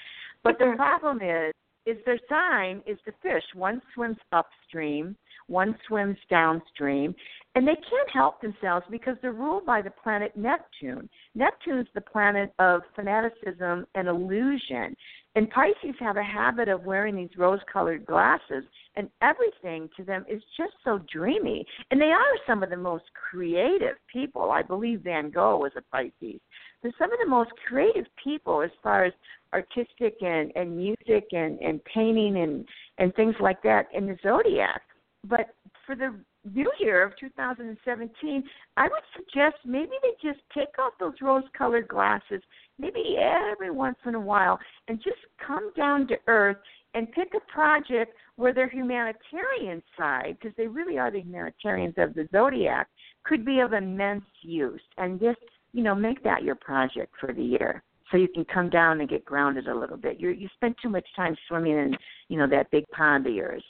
[0.44, 1.54] But the problem is
[1.90, 3.44] is their sign is the fish.
[3.54, 5.16] One swims upstream,
[5.48, 7.16] one swims downstream,
[7.56, 11.10] and they can't help themselves because they're ruled by the planet Neptune.
[11.36, 14.96] Neptune's the planet of fanaticism and illusion.
[15.36, 18.64] And Pisces have a habit of wearing these rose colored glasses,
[18.96, 21.66] and everything to them is just so dreamy.
[21.92, 24.52] And they are some of the most creative people.
[24.52, 26.42] I believe Van Gogh was a Pisces.
[26.82, 29.14] They're some of the most creative people as far as
[29.54, 32.66] artistic and, and music and, and painting and,
[32.98, 34.82] and things like that in the zodiac.
[35.26, 35.48] But
[35.86, 36.16] for the
[36.54, 38.44] new year of 2017,
[38.78, 42.42] I would suggest maybe they just take off those rose colored glasses,
[42.78, 46.58] maybe every once in a while, and just come down to earth
[46.94, 52.14] and pick a project where their humanitarian side, because they really are the humanitarians of
[52.14, 52.88] the zodiac,
[53.26, 54.82] could be of immense use.
[54.98, 55.40] And just,
[55.74, 59.10] you know, make that your project for the year so you can come down and
[59.10, 60.20] get grounded a little bit.
[60.20, 61.96] You you spend too much time swimming in,
[62.28, 63.64] you know, that big pond of yours.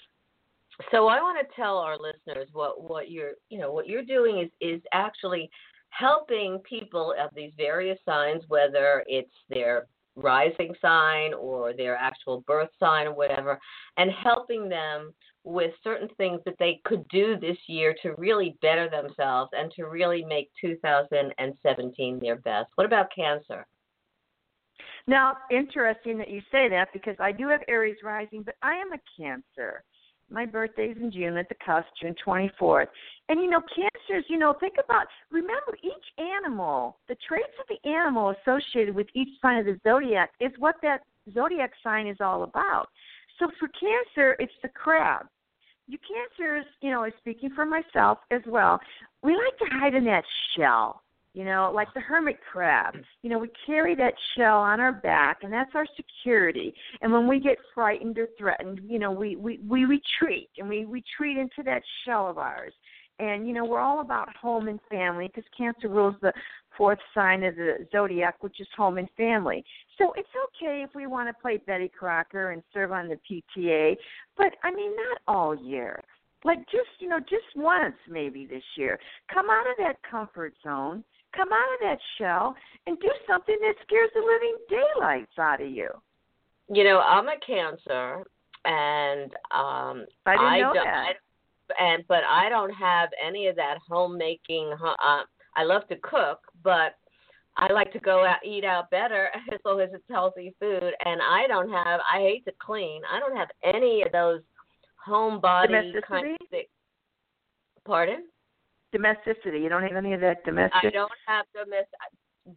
[0.92, 4.40] So I want to tell our listeners what what you're you know what you're doing
[4.40, 5.50] is is actually
[5.90, 12.70] helping people of these various signs, whether it's their rising sign or their actual birth
[12.80, 13.60] sign or whatever,
[13.98, 18.90] and helping them with certain things that they could do this year to really better
[18.90, 22.70] themselves and to really make 2017 their best.
[22.76, 23.66] What about cancer?
[25.08, 28.94] Now, interesting that you say that because I do have Aries rising, but I am
[28.94, 29.84] a Cancer.
[30.30, 32.86] My birthday's in June at the cusp, June 24th.
[33.30, 37.90] And you know, cancers, you know, think about, remember each animal, the traits of the
[37.90, 41.02] animal associated with each sign of the zodiac is what that
[41.34, 42.90] zodiac sign is all about.
[43.40, 45.26] So for Cancer, it's the crab.
[45.88, 48.80] You Cancers, you know, speaking for myself as well,
[49.24, 50.24] we like to hide in that
[50.56, 51.02] shell
[51.34, 52.96] you know, like the hermit crab.
[53.22, 56.74] You know, we carry that shell on our back, and that's our security.
[57.02, 60.86] And when we get frightened or threatened, you know, we we we retreat and we
[60.86, 62.74] retreat into that shell of ours.
[63.20, 66.34] And you know, we're all about home and family because Cancer rules the
[66.78, 69.64] fourth sign of the zodiac, which is home and family.
[69.98, 73.98] So it's okay if we want to play Betty Crocker and serve on the PTA,
[74.38, 76.02] but I mean, not all year
[76.46, 78.98] like just you know just once maybe this year
[79.30, 81.04] come out of that comfort zone
[81.36, 82.56] Come out of that shell
[82.88, 85.90] and do something that scares the living daylights out of you.
[86.74, 88.24] You know, I'm a Cancer,
[88.66, 91.14] and um, I didn't know don't, that.
[91.80, 94.74] And but I don't have any of that homemaking.
[94.82, 95.24] Uh,
[95.56, 96.96] I love to cook, but
[97.58, 100.94] I like to go out eat out better as long as it's healthy food.
[101.06, 102.00] And I don't have.
[102.12, 103.02] I hate to clean.
[103.12, 104.42] I don't have any of those
[105.08, 106.68] homebody kind of things.
[107.86, 108.26] Pardon?
[108.92, 109.60] Domesticity.
[109.60, 110.82] You don't have any of that domestic.
[110.84, 111.90] I don't have domestic.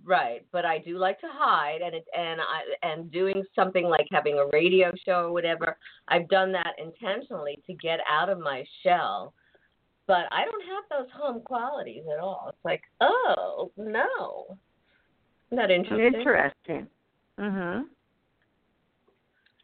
[0.05, 4.07] Right, but I do like to hide, and it, and I and doing something like
[4.11, 5.77] having a radio show or whatever.
[6.09, 9.35] I've done that intentionally to get out of my shell,
[10.07, 12.47] but I don't have those home qualities at all.
[12.49, 14.57] It's like, oh no,
[15.51, 16.21] Isn't that interesting.
[16.21, 16.87] Interesting.
[17.39, 17.85] Mhm.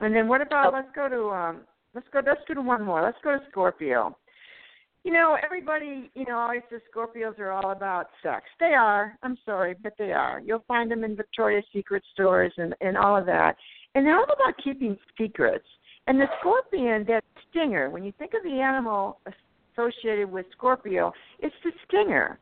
[0.01, 0.73] And then what about?
[0.73, 0.77] Oh.
[0.77, 1.61] Let's go to um.
[1.95, 2.21] Let's go.
[2.25, 3.03] Let's do one more.
[3.03, 4.17] Let's go to Scorpio
[5.09, 8.45] you know, everybody, you know, always says Scorpios are all about sex.
[8.61, 9.17] They are.
[9.23, 10.43] I'm sorry, but they are.
[10.45, 13.57] You'll find them in Victoria's Secret stores and and all of that.
[13.95, 15.65] And they're all about keeping secrets.
[16.09, 19.19] And the scorpion, that stinger, when you think of the animal
[19.73, 22.39] associated with Scorpio, it's the stinger.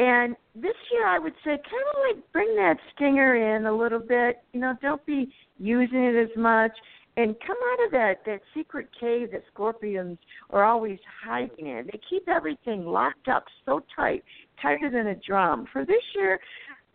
[0.00, 4.00] And this year, I would say, kind of like bring that stinger in a little
[4.00, 4.38] bit.
[4.52, 6.72] You know, don't be using it as much
[7.16, 10.18] and come out of that that secret cave that scorpions
[10.50, 11.86] are always hiding in.
[11.86, 14.24] They keep everything locked up so tight,
[14.60, 15.66] tighter than a drum.
[15.72, 16.40] For this year,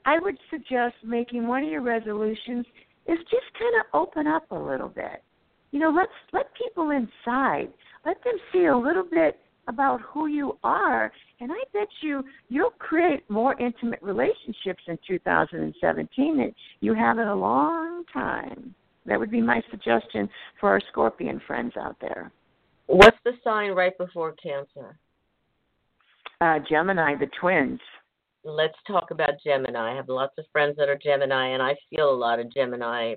[0.05, 2.65] I would suggest making one of your resolutions
[3.07, 5.23] is just kind of open up a little bit.
[5.71, 7.69] You know, let's let people inside.
[8.05, 12.71] Let them see a little bit about who you are, and I bet you you'll
[12.79, 18.73] create more intimate relationships in 2017 than you have in a long time.
[19.07, 22.31] That would be my suggestion for our scorpion friends out there.
[22.87, 24.97] What's the sign right before Cancer?
[26.39, 27.79] Uh, Gemini, the twins.
[28.43, 29.93] Let's talk about Gemini.
[29.93, 33.15] I have lots of friends that are Gemini, and I feel a lot of Gemini.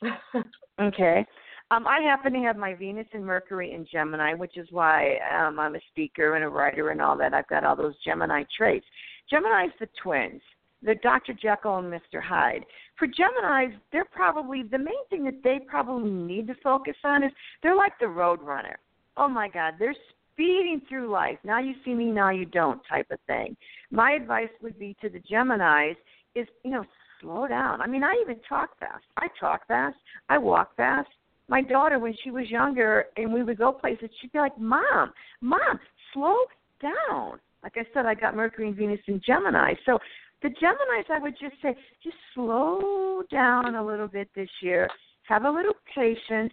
[0.80, 1.26] okay.
[1.72, 5.58] Um, I happen to have my Venus and Mercury in Gemini, which is why um,
[5.60, 7.34] I'm a speaker and a writer and all that.
[7.34, 8.86] I've got all those Gemini traits.
[9.30, 10.40] Gemini's the twins.
[10.82, 11.34] They're Dr.
[11.34, 12.22] Jekyll and Mr.
[12.22, 12.64] Hyde.
[13.00, 17.32] For Geminis, they're probably the main thing that they probably need to focus on is
[17.62, 18.78] they're like the road runner.
[19.16, 19.96] Oh my God, they're
[20.34, 21.38] speeding through life.
[21.42, 23.56] Now you see me, now you don't type of thing.
[23.90, 25.96] My advice would be to the Geminis
[26.34, 26.84] is, you know,
[27.22, 27.80] slow down.
[27.80, 29.04] I mean, I even talk fast.
[29.16, 29.96] I talk fast.
[30.28, 31.08] I walk fast.
[31.48, 35.10] My daughter, when she was younger and we would go places, she'd be like, Mom,
[35.40, 35.80] Mom,
[36.12, 36.36] slow
[36.82, 37.40] down.
[37.62, 39.72] Like I said, I got Mercury and Venus in Gemini.
[39.86, 39.98] So
[40.42, 44.88] the Geminis, I would just say, just slow down a little bit this year.
[45.28, 46.52] Have a little patience.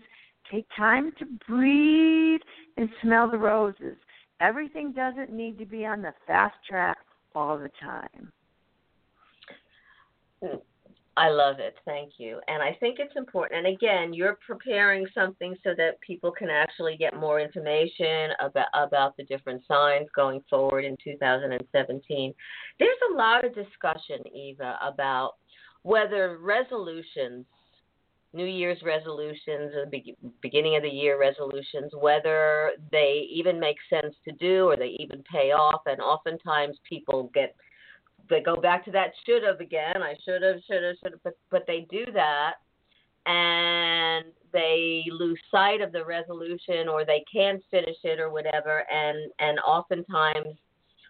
[0.51, 2.41] Take time to breathe
[2.77, 3.97] and smell the roses.
[4.39, 6.97] Everything doesn't need to be on the fast track
[7.33, 8.31] all the time.
[10.43, 10.61] Mm.
[11.17, 11.75] I love it.
[11.83, 12.39] Thank you.
[12.47, 13.65] And I think it's important.
[13.65, 19.17] And again, you're preparing something so that people can actually get more information about about
[19.17, 22.33] the different signs going forward in 2017.
[22.77, 25.37] There's a lot of discussion, Eva, about
[25.81, 27.45] whether resolutions,
[28.33, 34.13] New Year's resolutions, or the beginning of the year resolutions, whether they even make sense
[34.25, 35.81] to do or they even pay off.
[35.87, 37.55] And oftentimes people get
[38.29, 40.01] they go back to that should have again.
[40.01, 42.55] I should have, should have, should have, but but they do that,
[43.25, 49.31] and they lose sight of the resolution, or they can't finish it, or whatever, and
[49.39, 50.57] and oftentimes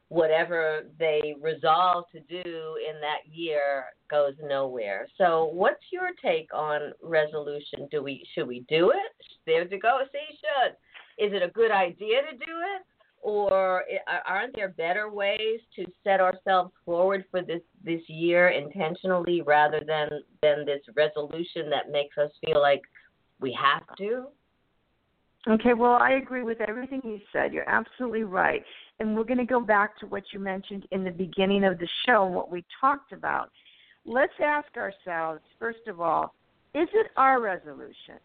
[0.10, 5.08] whatever they resolve to do in that year goes nowhere.
[5.18, 7.88] So, what's your take on resolution?
[7.92, 9.26] Do we should we do it?
[9.46, 10.00] There to go.
[10.12, 10.76] See, should.
[11.24, 12.86] Is it a good idea to do it?
[13.28, 13.84] Or
[14.26, 20.08] aren't there better ways to set ourselves forward for this this year intentionally rather than
[20.42, 22.82] than this resolution that makes us feel like
[23.42, 24.28] we have to?
[25.50, 27.52] Okay well i agree with everything you said.
[27.52, 28.64] You're absolutely right.
[29.00, 31.88] And we're going to go back to what you mentioned in the beginning of the
[32.06, 33.52] show what we talked about.
[34.06, 36.34] Let's ask ourselves first of all
[36.74, 38.20] is it our resolution?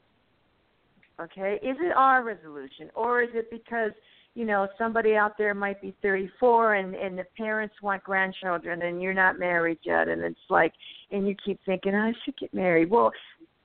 [1.20, 2.88] Okay is it our resolution?
[2.94, 3.90] Or is it because
[4.34, 9.02] you know somebody out there might be 34 and and the parents want grandchildren and
[9.02, 10.72] you're not married yet and it's like
[11.10, 12.90] and you keep thinking I should get married.
[12.90, 13.12] Well,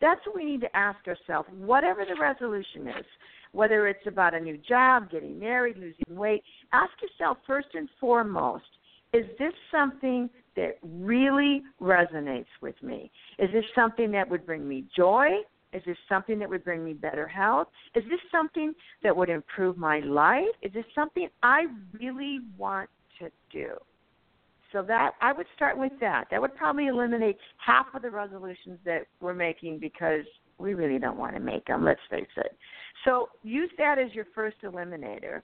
[0.02, 1.50] that's what we need to ask ourselves.
[1.58, 3.06] Whatever the resolution is,
[3.52, 8.66] whether it's about a new job, getting married, losing weight, ask yourself first and foremost,
[9.14, 13.10] is this something that really resonates with me?
[13.40, 15.30] Is this something that would bring me joy?
[15.74, 17.68] Is this something that would bring me better health?
[17.94, 18.74] Is this something
[19.04, 20.46] that would improve my life?
[20.62, 21.66] Is this something I
[22.00, 22.90] really want
[23.20, 23.74] to do?
[24.72, 26.26] So that I would start with that.
[26.32, 30.26] That would probably eliminate half of the resolutions that we're making because
[30.58, 32.58] we really don't want to make them, let's face it.
[33.06, 35.42] So use that as your first eliminator.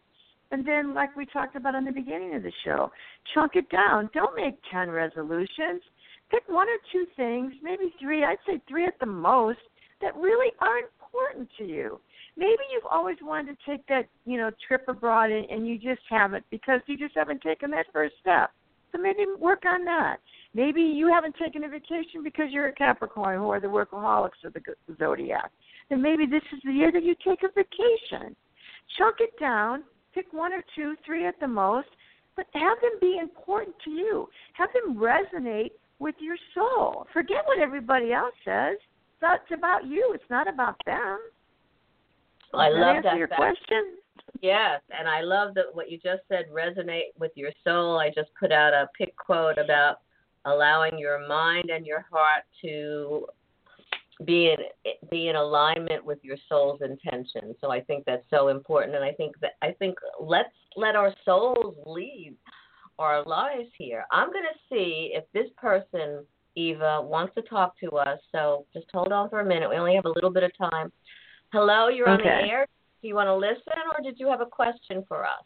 [0.52, 2.92] And then, like we talked about in the beginning of the show,
[3.34, 4.10] chunk it down.
[4.14, 5.82] Don't make 10 resolutions.
[6.30, 8.24] Pick one or two things, maybe three.
[8.24, 9.60] I'd say three at the most,
[10.04, 12.00] that really are important to you.
[12.36, 16.02] Maybe you've always wanted to take that, you know, trip abroad and, and you just
[16.10, 18.52] haven't because you just haven't taken that first step.
[18.92, 20.18] So maybe work on that.
[20.54, 24.62] Maybe you haven't taken a vacation because you're a Capricorn or the workaholics of the
[25.00, 25.52] zodiac.
[25.90, 28.36] Then maybe this is the year that you take a vacation.
[28.98, 29.84] Chunk it down,
[30.14, 31.88] pick one or two, three at the most,
[32.36, 34.28] but have them be important to you.
[34.54, 37.08] Have them resonate with your soul.
[37.14, 38.78] Forget what everybody else says.
[39.24, 40.12] It's about you.
[40.14, 41.20] It's not about them.
[42.54, 43.04] I Does love that.
[43.04, 43.18] that.
[43.18, 43.98] Your that question.
[44.42, 47.98] Yes, and I love that what you just said resonate with your soul.
[47.98, 50.02] I just put out a pick quote about
[50.46, 53.26] allowing your mind and your heart to
[54.26, 54.58] be in
[55.10, 57.56] be in alignment with your soul's intention.
[57.62, 61.14] So I think that's so important, and I think that I think let's let our
[61.26, 62.36] souls lead
[63.00, 64.06] our lives here.
[64.12, 68.20] I'm going to see if this person Eva wants to talk to us.
[68.32, 69.70] So just hold on for a minute.
[69.70, 70.92] We only have a little bit of time.
[71.52, 72.42] Hello, you're on Okay.
[72.46, 72.68] the air.
[73.02, 75.44] Do you want to listen, or did you have a question for us?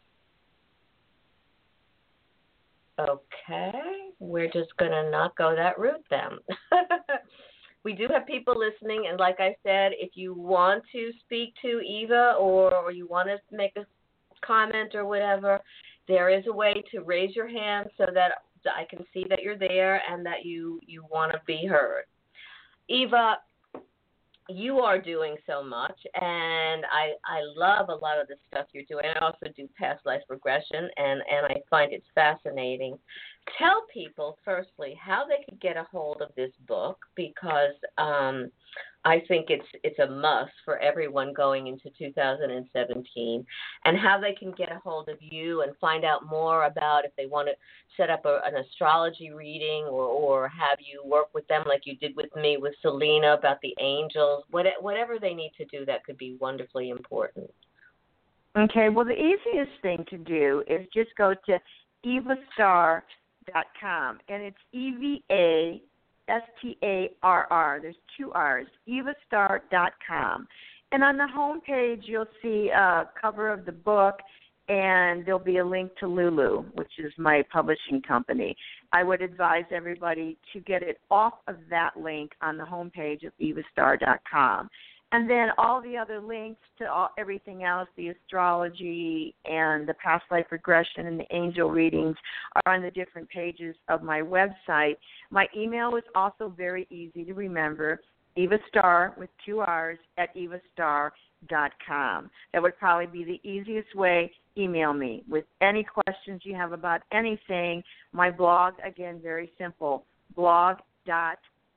[3.00, 3.72] Okay,
[4.18, 6.38] we're just going to not go that route then.
[7.84, 11.80] we do have people listening, and like I said, if you want to speak to
[11.80, 13.86] Eva or, or you want to make a
[14.44, 15.60] comment or whatever,
[16.08, 18.32] there is a way to raise your hand so that
[18.76, 22.04] I can see that you're there and that you you want to be heard.
[22.88, 23.38] Eva,
[24.48, 28.84] you are doing so much and I I love a lot of the stuff you're
[28.88, 29.04] doing.
[29.04, 32.98] I also do past life regression and and I find it fascinating.
[33.56, 38.50] Tell people firstly how they could get a hold of this book because um
[39.04, 43.46] I think it's it's a must for everyone going into 2017
[43.84, 47.12] and how they can get a hold of you and find out more about if
[47.16, 47.54] they want to
[47.96, 51.96] set up a, an astrology reading or or have you work with them like you
[51.96, 56.04] did with me with Selena about the angels what, whatever they need to do that
[56.04, 57.50] could be wonderfully important.
[58.56, 61.60] Okay, well, the easiest thing to do is just go to
[63.48, 65.82] evastarr.com, and it's E V A
[66.28, 67.78] S T A R R.
[67.80, 68.66] There's two R's.
[68.88, 70.46] EvaStarr dot com,
[70.92, 74.16] and on the home page you'll see a cover of the book,
[74.68, 78.56] and there'll be a link to Lulu, which is my publishing company.
[78.92, 83.22] I would advise everybody to get it off of that link on the home page
[83.24, 84.68] of evastarr.com.
[85.10, 90.24] And then all the other links to all, everything else, the astrology and the past
[90.30, 92.14] life regression and the angel readings
[92.56, 94.96] are on the different pages of my website.
[95.30, 98.00] My email is also very easy to remember,
[98.36, 102.30] Eva Starr with two R's at evastarr.com.
[102.52, 104.30] That would probably be the easiest way.
[104.56, 107.82] Email me with any questions you have about anything.
[108.12, 110.04] My blog, again, very simple,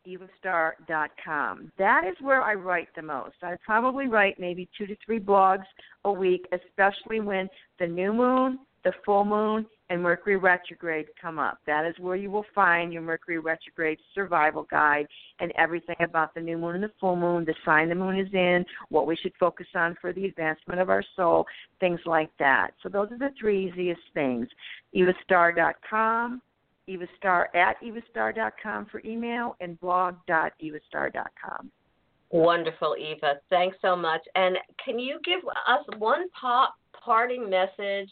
[0.06, 1.72] blog.evastarr.com.
[1.78, 3.36] That is where I write the most.
[3.41, 5.66] I probably write maybe two to three blogs
[6.06, 7.49] a week, especially when
[7.80, 11.60] the new moon, the full moon, and Mercury retrograde come up.
[11.68, 15.06] That is where you will find your Mercury retrograde survival guide
[15.39, 18.34] and everything about the new moon and the full moon, the sign the moon is
[18.34, 21.45] in, what we should focus on for the advancement of our soul,
[21.82, 22.72] things like that.
[22.82, 24.47] So those are the three easiest things.
[24.95, 26.41] evastarr.com,
[26.91, 31.71] evastarr at evastarr.com for email, and blog.evastarr.com.
[32.31, 38.09] wonderful Eva thanks so much and can you give us one pop parting message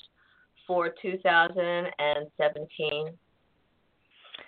[0.67, 3.17] for 2017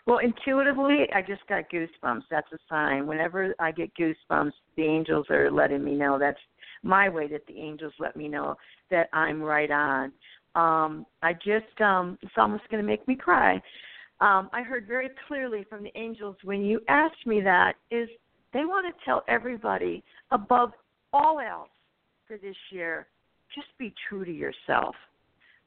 [0.05, 2.23] Well, intuitively, I just got goosebumps.
[2.29, 3.07] That's a sign.
[3.07, 6.17] Whenever I get goosebumps, the angels are letting me know.
[6.19, 6.39] That's
[6.83, 8.55] my way that the angels let me know
[8.89, 10.11] that I'm right on.
[10.55, 13.61] Um, I just, um, it's almost going to make me cry.
[14.21, 18.07] Um, I heard very clearly from the angels when you asked me that is
[18.53, 20.71] they want to tell everybody above
[21.11, 21.69] all else
[22.27, 23.07] for this year,
[23.53, 24.95] just be true to yourself.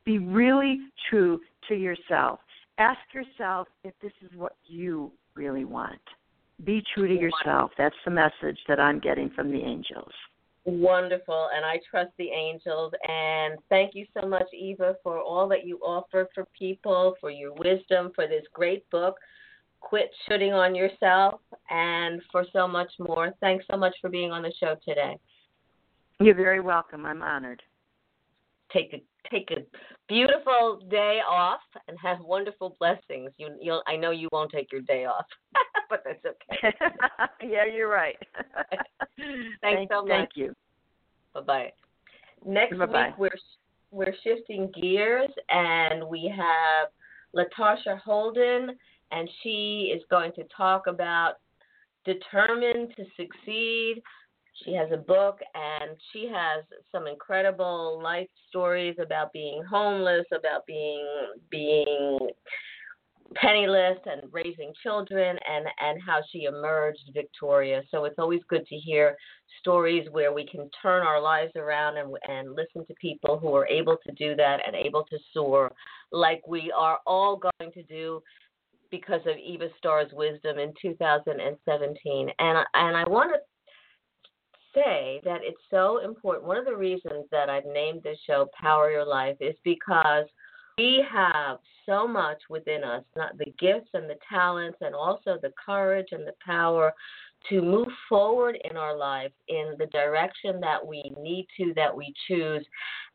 [0.04, 0.78] Be really
[1.10, 2.38] true to yourself.
[2.78, 6.00] Ask yourself if this is what you really want.
[6.64, 7.72] Be true to yourself.
[7.76, 10.12] That's the message that I'm getting from the angels.
[10.66, 12.92] Wonderful, and I trust the angels.
[13.06, 17.52] And thank you so much, Eva, for all that you offer for people, for your
[17.52, 19.16] wisdom, for this great book,
[19.80, 23.34] Quit Should-ing on Yourself, and for so much more.
[23.40, 25.18] Thanks so much for being on the show today.
[26.18, 27.04] You're very welcome.
[27.04, 27.62] I'm honored.
[28.72, 29.60] Take a take a
[30.08, 33.30] beautiful day off and have wonderful blessings.
[33.36, 35.26] You you'll I know you won't take your day off,
[35.90, 36.74] but that's okay.
[37.42, 38.16] yeah, you're right.
[39.16, 40.08] Thanks thank, so much.
[40.08, 40.54] Thank you.
[41.34, 41.72] Bye bye.
[42.44, 43.06] Next Bye-bye.
[43.06, 43.38] week we're
[43.90, 46.88] we're shifting gears and we have
[47.34, 48.76] Latasha Holden
[49.12, 51.34] and she is going to talk about
[52.04, 54.02] determined to succeed
[54.62, 60.64] She has a book and she has some incredible life stories about being homeless, about
[60.66, 61.06] being
[61.50, 62.18] being
[63.34, 67.84] penniless and raising children and and how she emerged victorious.
[67.90, 69.16] So it's always good to hear
[69.58, 73.66] stories where we can turn our lives around and and listen to people who are
[73.66, 75.72] able to do that and able to soar
[76.12, 78.20] like we are all going to do
[78.90, 83.40] because of Eva Starr's wisdom in 2017 and and I want to
[84.74, 88.90] say that it's so important one of the reasons that I've named this show Power
[88.90, 90.26] Your Life is because
[90.76, 95.52] we have so much within us, not the gifts and the talents, and also the
[95.64, 96.92] courage and the power
[97.48, 102.12] to move forward in our lives in the direction that we need to, that we
[102.26, 102.66] choose.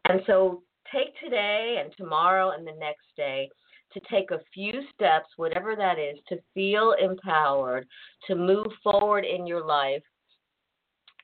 [0.05, 3.49] And so take today and tomorrow and the next day
[3.93, 7.87] to take a few steps, whatever that is, to feel empowered,
[8.27, 10.03] to move forward in your life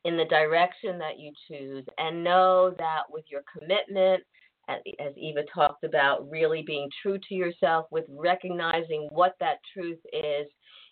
[0.06, 4.24] in the direction that you choose, and know that with your commitment
[4.68, 10.48] as Eva talked about, really being true to yourself with recognizing what that truth is,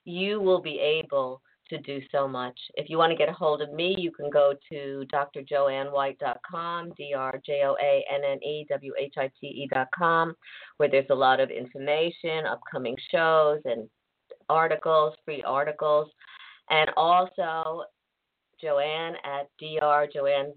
[0.05, 2.59] you will be able to do so much.
[2.75, 7.13] If you want to get a hold of me, you can go to drjoannewhite.com, D
[7.15, 10.35] R J O A N N E W H I T E.com,
[10.77, 13.89] where there's a lot of information, upcoming shows, and
[14.49, 16.09] articles, free articles,
[16.69, 17.83] and also
[18.63, 20.07] Joanne at Dr.
[20.13, 20.53] Joanne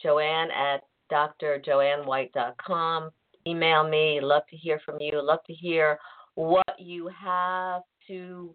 [0.00, 0.82] Joanne at
[1.12, 3.10] drjoannewhite.com.
[3.46, 4.20] Email me.
[4.22, 5.20] Love to hear from you.
[5.22, 5.98] Love to hear
[6.34, 8.54] what you have to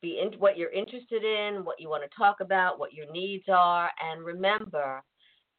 [0.00, 3.44] be in, what you're interested in, what you want to talk about, what your needs
[3.48, 5.02] are, and remember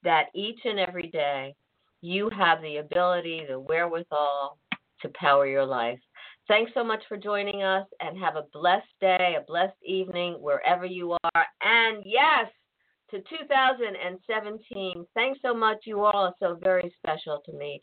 [0.04, 1.56] that each and every day
[2.02, 4.58] you have the ability, the wherewithal
[5.02, 6.00] to power your life.
[6.50, 10.84] Thanks so much for joining us and have a blessed day, a blessed evening wherever
[10.84, 11.46] you are.
[11.62, 12.48] And yes,
[13.12, 15.06] to 2017.
[15.14, 15.78] Thanks so much.
[15.86, 17.80] You all are so very special to me.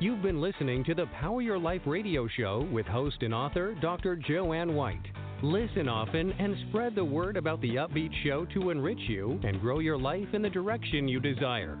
[0.00, 4.14] You've been listening to the Power Your Life radio show with host and author Dr.
[4.14, 5.06] Jo Anne White.
[5.42, 9.78] Listen often and spread the word about the upbeat show to enrich you and grow
[9.78, 11.80] your life in the direction you desire.